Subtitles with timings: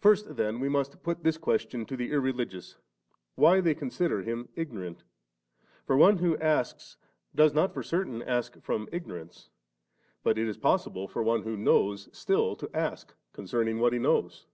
[0.00, 2.76] First then we must put this question to the irreligious,
[3.36, 5.04] why they consider Him ignorant?
[5.86, 6.96] for one wbo asks,
[7.36, 9.48] does not for certain ask from ignorance;
[10.24, 14.44] but it is possible for one who knows, still to ask concerning what He knows.